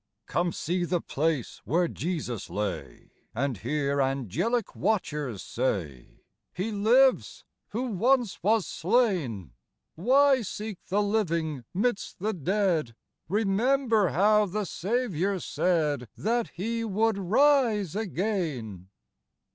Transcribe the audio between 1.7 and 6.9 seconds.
Jesus lay, And hear angelic watchers say, —"He